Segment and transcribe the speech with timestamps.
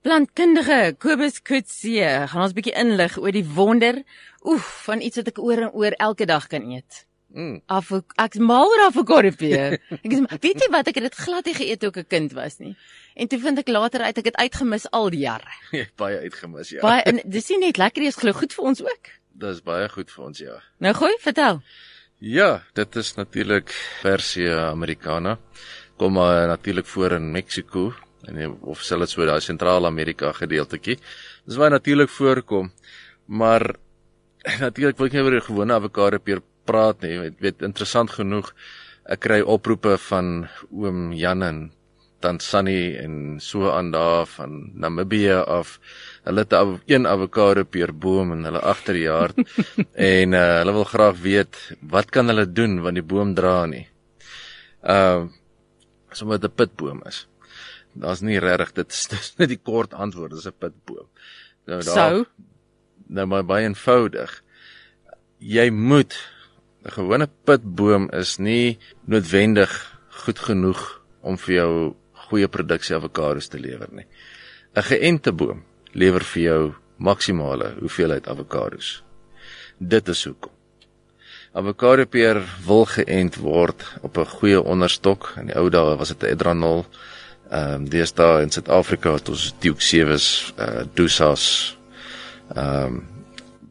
[0.00, 3.98] Plantkundige Kobus Kutse gaan ons bietjie inlig oor die wonder
[4.48, 7.02] oef van iets wat ek oor en oor elke dag kan eet.
[7.36, 7.58] Mm.
[7.68, 9.76] Af ek's mal oor avokado peer.
[10.00, 12.32] Ek is weet jy wat ek het dit glad nie geëet toe ek 'n kind
[12.32, 12.72] was nie.
[13.14, 15.52] En toe vind ek later uit ek het uitgemis al die jare.
[15.76, 16.80] Jy baie uitgemis ja.
[16.80, 19.14] Baie en dis nie net lekker is glo goed vir ons ook.
[19.36, 20.60] Dis baie goed vir ons ja.
[20.80, 21.60] Nou gooi, vertel.
[22.18, 25.38] Ja, dit is natuurlik Persia Americana.
[26.00, 27.92] Kom maar natuurlik voor in Mexiko
[28.28, 30.98] en of sal dit so daai sentraal-Amerika gedeeltetjie.
[31.46, 32.72] Dis waar natuurlik voorkom.
[33.26, 33.74] Maar
[34.66, 37.16] natuurlik wil ek nie oor die gewone avokado peer praat nie.
[37.16, 38.52] Jy weet interessant genoeg
[39.10, 41.60] ek kry oproepe van oom Jan en
[42.20, 45.78] Tansani en so aan daar van Namibië af.
[46.28, 46.52] Hulle het
[46.86, 49.32] een avokado peer boom in hulle agterjaar
[50.12, 53.86] en uh, hulle wil graag weet wat kan hulle doen want die boom dra nie.
[54.84, 55.28] Uh
[56.12, 57.29] sommer 'n pitboom is
[57.92, 61.08] daar's nie regtig dit is net die kort antwoord dis 'n pitboom.
[61.66, 62.24] Nou daar so?
[63.06, 64.42] nou maar baie eenvoudig.
[65.38, 66.14] Jy moet
[66.84, 69.70] 'n gewone pitboom is nie noodwendig
[70.24, 74.06] goed genoeg om vir jou goeie produksie avokados te lewer nie.
[74.76, 79.02] 'n Geënte boom lewer vir jou maksimale hoeveelheid avokados.
[79.78, 80.52] Dit is hoekom.
[81.52, 85.32] Avokado peer wil geënt word op 'n goeie onderstok.
[85.36, 86.86] In die ou dae was dit 'n Edranol
[87.50, 91.46] Ehm um, deesdae in Suid-Afrika het ons Duke Sevens, uh Dusas,
[92.54, 93.00] ehm um,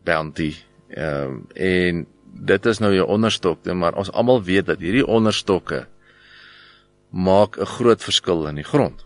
[0.03, 0.49] Bounty.
[0.89, 2.01] Ehm um, en
[2.49, 5.85] dit is nou jou onderstokte, maar ons almal weet dat hierdie onderstokke
[7.09, 9.05] maak 'n groot verskil in die grond.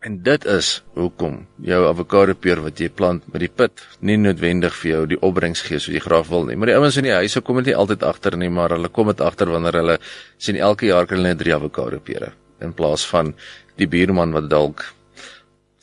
[0.00, 4.76] En dit is hoekom jou avokado peer wat jy plant met die pit nie noodwendig
[4.76, 6.56] vir jou die opbrengs gee soos jy graag wil nie.
[6.56, 9.06] Maar die ouens in die huise kom dit nie altyd agter nie, maar hulle kom
[9.06, 9.98] dit agter wanneer hulle
[10.36, 13.34] sien elke jaar kry hulle net 3 avokado pere in plaas van
[13.76, 14.84] die buurman wat dalk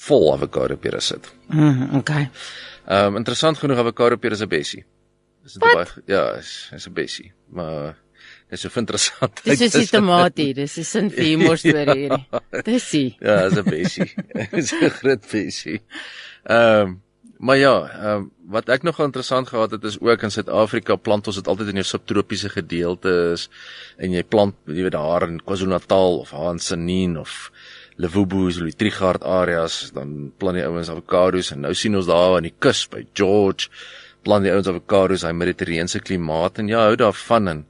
[0.08, 1.28] vol avokado pere sit.
[1.54, 2.30] Mm, okay.
[2.88, 4.86] Ehm um, interessant genoeg avokado pere is 'n bessie.
[5.44, 7.98] Dis dit baie ja, is is 'n bessie, maar
[8.50, 9.44] dis so interessant.
[9.44, 12.26] Dis is 'n tomatie, dis is 'n humor storie hierdie.
[12.64, 13.16] Dis sie.
[13.20, 14.12] Ja, is 'n bessie.
[14.52, 15.82] Dis 'n groot bessie.
[16.44, 17.02] Ehm um,
[17.42, 21.28] Maar ja, ehm um, wat ek nog interessant gehad het is ook in Suid-Afrika plant
[21.28, 23.48] ons dit altyd in jou subtropiese gedeeltes
[23.98, 27.50] en jy plant jy weet daar in KwaZulu-Natal of Hansenien of
[27.96, 32.38] Levubu, so die Trigard areas, dan plant die ouens avokados en nou sien ons daar
[32.38, 33.72] aan die kus by George
[34.22, 37.66] plant die ouens avokados, hy mediterrane klimaat en ja, hou daarvan en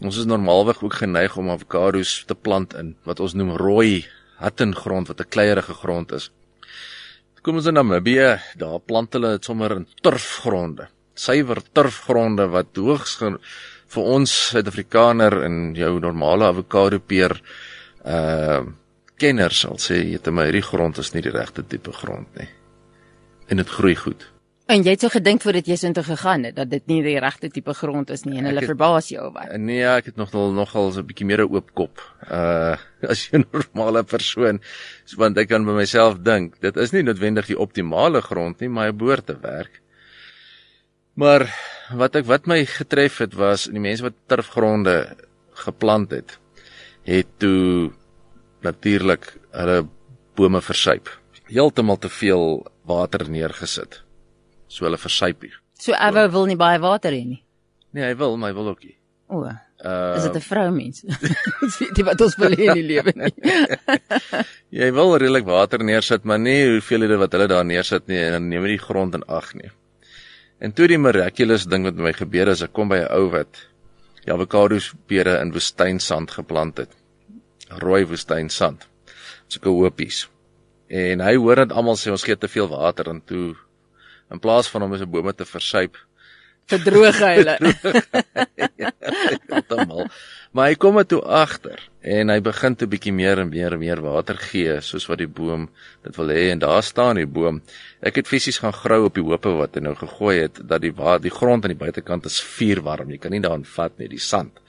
[0.00, 4.06] ons is normaalweg ook geneig om avokados te plant in wat ons noem rooi
[4.40, 6.30] hattengrond wat 'n kleierige grond is.
[7.40, 10.90] Kom ons in Namibië, daar plant hulle dit sommer in turfgronde.
[11.16, 17.38] Suiwer turfgronde wat hoogs vir ons Suid-Afrikaner en jou normale avokado peer
[18.04, 18.60] uh
[19.20, 22.46] kenners sal sê jy te my hierdie grond is nie die regte tipe grond nie.
[23.52, 24.22] En dit groei goed.
[24.70, 27.16] En jy het so gedink voordat jy so intoe gegaan het dat dit nie die
[27.18, 29.54] regte tipe grond is nie en hulle verbaas jou oor.
[29.58, 31.98] Nee, ja, ek het nog nog nogal so 'n bietjie meer 'n oop kop.
[32.30, 32.76] Uh
[33.12, 34.60] as 'n normale persoon,
[35.04, 38.68] so want ek kan by myself dink, dit is nie noodwendig die optimale grond nie,
[38.68, 39.80] maar hy behoort te werk.
[41.14, 41.50] Maar
[41.90, 45.16] wat ek wat my getref het was die mense wat turfgronde
[45.66, 46.38] geplant het,
[47.02, 47.90] het toe
[48.62, 49.88] natuurlik hulle
[50.36, 51.10] bome versuip.
[51.50, 54.04] Heeltemal te veel water neergesit
[54.70, 55.58] so hulle versuip hier.
[55.80, 57.42] So Evo wil nie baie water hê nie.
[57.96, 58.96] Nee, hy wil, maar hy wil ook nie.
[59.30, 59.42] O.
[59.80, 61.02] Uh, is dit 'n vrou mens?
[61.64, 63.30] Ons weet nie wat ons wil hê in die lewe nie.
[64.80, 68.36] jy wil redelik water neersit, maar nie hoeveel hulle wat hulle daar neersit nie en
[68.36, 69.70] dan neem jy die grond in ag nie.
[70.60, 73.30] En toe die miraculous ding wat met my gebeur het, ek kom by 'n ou
[73.32, 73.62] wat
[74.26, 76.92] die avokados pere in woestynsand geplant het.
[77.80, 78.84] Rooi woestynsand.
[79.48, 80.28] Sulke hoopies.
[80.90, 83.56] En hy hoor dat almal sê ons gee te veel water en toe
[84.30, 85.98] in plaas van om se bome te versuip.
[86.70, 87.56] Verdroog hulle.
[89.50, 90.06] Heeltemal.
[90.54, 94.00] Maar hy kom toe agter en hy begin toe bietjie meer en meer en meer
[94.02, 95.68] water gee soos wat die boom
[96.06, 96.48] dit wil hê.
[96.54, 97.60] En daar staan die boom.
[98.02, 100.94] Ek het fisies gaan grou op die hoope wat hy nou gegooi het dat die
[101.22, 103.10] die grond aan die buitekant is vuurwarm.
[103.10, 104.62] Jy kan nie daarin vat nie die sand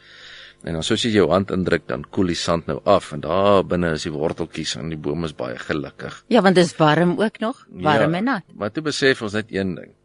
[0.63, 3.63] En dan soos jy jou hand indruk dan koel die sand nou af en daar
[3.65, 6.19] binne is die worteltjies en die boom is baie gelukkig.
[6.29, 8.43] Ja, want dit is warm ook nog, warm ja, en nat.
[8.53, 9.95] Maar toe besef ons net een ding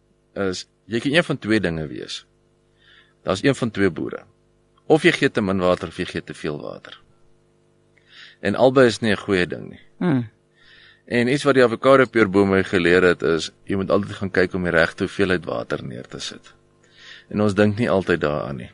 [0.47, 2.23] is jy kan een van twee dinge wees.
[3.27, 4.23] Daar's een van twee boere.
[4.87, 7.01] Of jy gee te min water of jy gee te veel water.
[8.41, 9.81] En albei is nie 'n goeie ding nie.
[9.99, 10.29] Hmm.
[11.07, 14.63] En iets wat die avokado peerbome geleer het is jy moet altyd gaan kyk om
[14.63, 16.55] die regte hoeveelheid water neer te sit.
[17.29, 18.71] En ons dink nie altyd daaraan nie.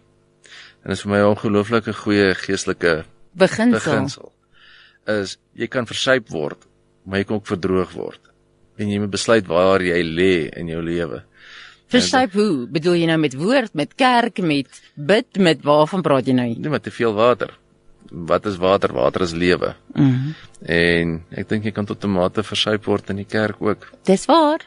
[0.82, 3.78] En dit is vir my 'n ongelooflike goeie geestelike beginsel.
[3.78, 4.32] beginsel.
[5.06, 6.66] Is jy kan versuip word,
[7.04, 8.20] maar jy kan ook verdroog word.
[8.78, 11.22] en jy moet besluit waar jy lê in jou lewe.
[11.92, 12.66] Versyp hoe?
[12.66, 16.46] Bedoel jy nou met woord, met kerk, met bid, met waarvan praat jy nou?
[16.56, 17.52] Nie met te veel water.
[18.10, 18.92] Wat is water?
[18.92, 19.74] Water is lewe.
[19.94, 20.06] Mhm.
[20.06, 23.92] Mm en ek dink jy kan tot 'n mate versyp word in die kerk ook.
[24.04, 24.60] Dis waar.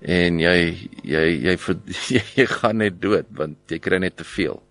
[0.00, 1.58] En jy jy jy,
[2.08, 4.62] jy, jy gaan net dood want jy kry net te veel.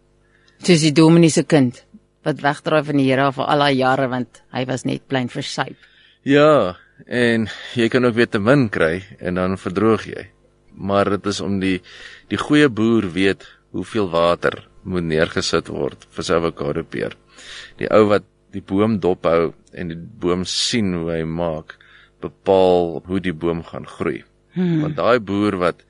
[0.64, 1.82] Soos die dominee se kind
[2.24, 5.76] wat wegdraai van die Here vir al daai jare want hy was net plain versyp.
[6.24, 10.24] Ja, en jy kan ook weer te min kry en dan verdroog jy.
[10.80, 11.82] Maar dit is om die
[12.32, 13.44] die goeie boer weet
[13.76, 17.18] hoeveel water moet neergesit word vir sy avokado peer.
[17.76, 18.24] Die ou wat
[18.56, 21.76] die boom dophou en die boom sien hoe hy maak,
[22.24, 24.22] bepaal hoe die boom gaan groei.
[24.56, 24.80] Hmm.
[24.86, 25.84] Want daai boer wat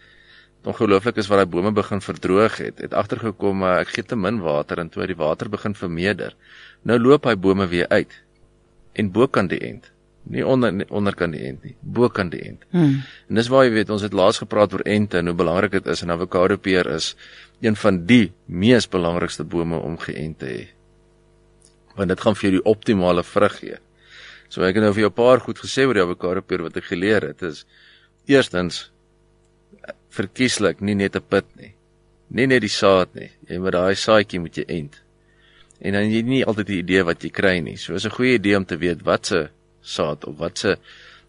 [0.68, 4.40] ongelooflik is wat daai bome begin verdroog het, het agtergekom maar ek gee te min
[4.44, 6.36] water en toe die water begin vermeerder.
[6.84, 8.14] Nou loop hy bome weer uit.
[8.94, 9.90] En bo kan die end.
[10.24, 12.62] Nie onder nie, onder kan die end nie, bo kan die end.
[12.72, 13.02] Hmm.
[13.28, 15.90] En dis waar jy weet ons het laas gepraat oor ente en hoe belangrik dit
[15.92, 17.12] is en avokado peer is
[17.64, 20.64] een van die mees belangrikste bome om geënt te hê.
[21.98, 23.82] Want dit gaan vir jou die optimale vrug gee.
[24.48, 26.78] So ek het nou vir jou 'n paar goed gesê oor die avokado peer wat
[26.78, 27.40] ek geleer het.
[27.40, 27.66] Dit is
[28.26, 28.93] eerstens
[30.14, 31.74] verkieslik nie net 'n pit nie.
[32.30, 33.32] Nie net die saad nie.
[33.50, 35.02] Jy moet daai saadjie moet jy ent.
[35.82, 37.78] En dan jy nie altyd die idee wat jy kry nie.
[37.78, 39.50] So is 'n goeie idee om te weet wat se
[39.82, 40.78] saad of wat se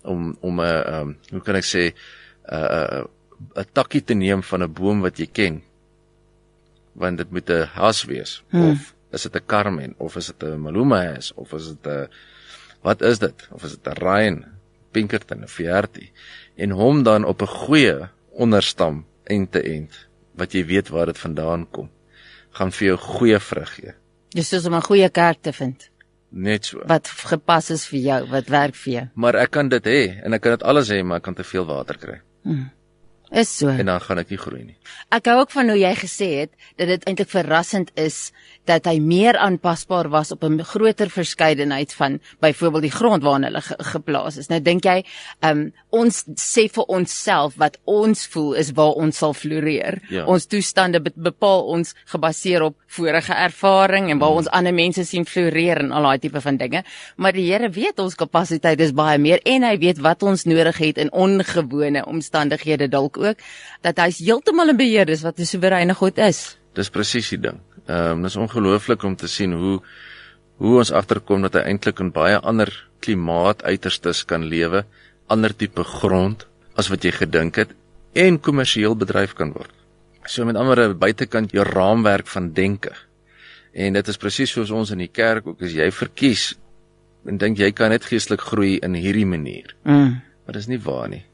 [0.02, 1.94] om om 'n uh, um, hoe kan ek sê 'n
[2.54, 3.04] uh,
[3.56, 5.62] 'n takkie te neem van 'n boom wat jy ken.
[6.92, 8.70] Want dit moet 'n has wees hmm.
[8.70, 12.08] of is dit 'n carmen of is dit 'n maluma has of is dit 'n
[12.82, 14.44] wat is dit of is dit 'n ryan
[14.92, 16.10] pinkerton of fierty
[16.54, 21.18] en hom dan op 'n goeie onderstam en te end wat jy weet waar dit
[21.18, 21.90] vandaan kom
[22.54, 23.94] gaan vir jou goeie vrug gee.
[24.34, 25.90] Dis soos om 'n goeie kerk te vind.
[26.30, 26.82] Net so.
[26.86, 29.06] Wat gepas is vir jou, wat werk vir jou.
[29.14, 31.44] Maar ek kan dit hê en ek kan dit alles hê, maar ek kan te
[31.44, 32.20] veel water kry.
[32.42, 32.70] Hmm.
[33.34, 33.68] Is so.
[33.68, 34.76] En dan gaan ek nie groei nie.
[35.14, 38.28] Ek hou ook van hoe jy gesê het dat dit eintlik verrassend is
[38.70, 43.60] dat hy meer aanpasbaar was op 'n groter verskeidenheid van byvoorbeeld die grond waarin hulle
[43.60, 44.48] ge geplaas is.
[44.48, 45.04] Nou dink jy,
[45.42, 49.98] um, ons sê vir onsself wat ons voel is waar ons sal floreer.
[50.08, 50.24] Ja.
[50.26, 54.38] Ons toestande be bepaal ons gebaseer op vorige ervaring en waar hmm.
[54.38, 56.84] ons ander mense sien floreer en al daai tipe van dinge.
[57.16, 60.78] Maar die Here weet ons kapasiteit is baie meer en hy weet wat ons nodig
[60.78, 63.44] het in ongewone omstandighede dalk ook
[63.82, 66.56] dat hy heeltemal in beheer is wat 'n soewereine God is.
[66.74, 67.60] Dis presies die ding.
[67.86, 69.80] Ehm um, dis ongelooflik om te sien hoe
[70.56, 74.84] hoe ons agterkom dat hy eintlik in baie ander klimaatuiterstes kan lewe,
[75.26, 76.46] ander tipe grond
[76.78, 77.74] as wat jy gedink het
[78.14, 79.72] en kommersieel bedryf kan word.
[80.26, 82.94] So met ander woorde buitekant jou raamwerk van denke.
[83.74, 86.54] En dit is presies soos ons in die kerk ook as jy verkies
[87.28, 89.74] en dink jy kan net geestelik groei in hierdie manier.
[89.82, 90.20] Mm.
[90.44, 91.24] Maar dis nie waar nie.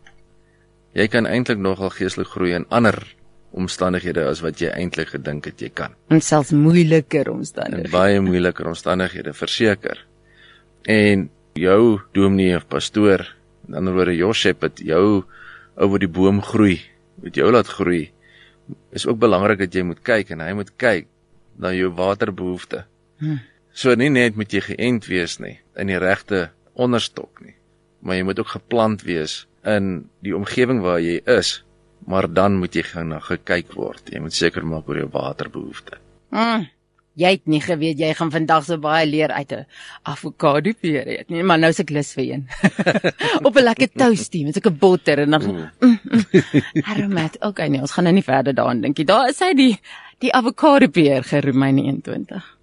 [0.97, 2.99] Jy kan eintlik nogal geestelik groei in ander
[3.51, 5.95] omstandighede as wat jy eintlik gedink het jy kan.
[6.11, 7.91] En selfs moeiliker omstandighede.
[7.91, 10.05] En baie moeiliker omstandighede, verseker.
[10.87, 11.29] En
[11.59, 13.27] jou dominee of pastoor,
[13.69, 15.23] in ander woorde Josep het jou
[15.81, 16.81] oor die boom groei,
[17.23, 18.11] met jou laat groei.
[18.95, 21.07] Is ook belangrik dat jy moet kyk en hy moet kyk
[21.61, 22.87] na jou waterbehoeftes.
[23.21, 23.41] Hmm.
[23.73, 27.55] So nie net moet jy geënt wees nie in die regte onderstok nie,
[28.03, 31.61] maar jy moet ook geplant wees in die omgewing waar jy is
[32.07, 34.13] maar dan moet jy gaan na gekyk word.
[34.13, 36.01] Jy moet seker maak oor jou waterbehoeftes.
[36.31, 36.67] Mm,
[37.21, 39.67] jy het nie geweet jy gaan vandag so baie leer uit 'n
[40.03, 42.47] avokado peer eet nie, maar nou se ek lus vir een.
[43.47, 45.71] Op 'n lekker toastie met so 'n botter en dan mm.
[45.81, 46.83] mm, mm.
[46.83, 47.37] aromat.
[47.41, 49.07] Okay, nee, ons gaan nou nie verder daaraan dink nie.
[49.07, 49.81] Daar is hy die
[50.19, 52.57] die avokado peer geroem in 21.